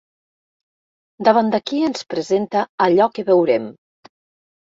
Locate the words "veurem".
3.27-3.67